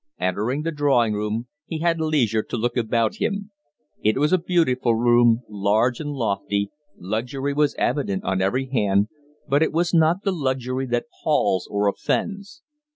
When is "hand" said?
8.65-9.09